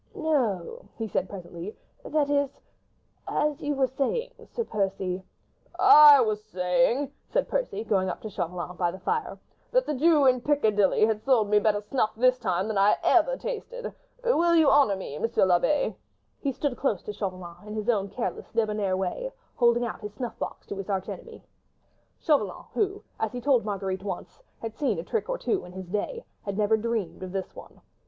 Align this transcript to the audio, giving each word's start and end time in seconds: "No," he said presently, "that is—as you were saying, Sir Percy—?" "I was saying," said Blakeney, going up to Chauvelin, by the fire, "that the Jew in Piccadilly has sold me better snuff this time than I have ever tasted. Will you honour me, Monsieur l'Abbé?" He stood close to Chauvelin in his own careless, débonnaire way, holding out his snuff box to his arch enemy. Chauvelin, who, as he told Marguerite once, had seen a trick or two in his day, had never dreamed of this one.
"No," 0.15 0.85
he 0.97 1.07
said 1.07 1.29
presently, 1.29 1.75
"that 2.03 2.27
is—as 2.27 3.61
you 3.61 3.75
were 3.75 3.85
saying, 3.85 4.31
Sir 4.47 4.63
Percy—?" 4.63 5.21
"I 5.77 6.19
was 6.21 6.43
saying," 6.43 7.11
said 7.29 7.47
Blakeney, 7.47 7.83
going 7.83 8.09
up 8.09 8.19
to 8.21 8.29
Chauvelin, 8.31 8.75
by 8.77 8.89
the 8.89 8.97
fire, 8.97 9.37
"that 9.69 9.85
the 9.85 9.93
Jew 9.93 10.25
in 10.25 10.41
Piccadilly 10.41 11.05
has 11.05 11.21
sold 11.21 11.51
me 11.51 11.59
better 11.59 11.81
snuff 11.81 12.15
this 12.15 12.39
time 12.39 12.67
than 12.67 12.79
I 12.79 12.93
have 12.93 12.99
ever 13.27 13.37
tasted. 13.37 13.93
Will 14.23 14.55
you 14.55 14.71
honour 14.71 14.95
me, 14.95 15.19
Monsieur 15.19 15.45
l'Abbé?" 15.45 15.93
He 16.39 16.51
stood 16.51 16.77
close 16.77 17.03
to 17.03 17.13
Chauvelin 17.13 17.67
in 17.67 17.75
his 17.75 17.87
own 17.87 18.09
careless, 18.09 18.51
débonnaire 18.55 18.97
way, 18.97 19.31
holding 19.55 19.85
out 19.85 20.01
his 20.01 20.15
snuff 20.15 20.39
box 20.39 20.65
to 20.65 20.77
his 20.77 20.89
arch 20.89 21.09
enemy. 21.09 21.43
Chauvelin, 22.19 22.65
who, 22.73 23.03
as 23.19 23.31
he 23.33 23.39
told 23.39 23.63
Marguerite 23.63 24.01
once, 24.01 24.41
had 24.63 24.75
seen 24.75 24.97
a 24.97 25.03
trick 25.03 25.29
or 25.29 25.37
two 25.37 25.63
in 25.63 25.73
his 25.73 25.85
day, 25.89 26.25
had 26.41 26.57
never 26.57 26.75
dreamed 26.75 27.21
of 27.21 27.31
this 27.31 27.55
one. 27.55 27.81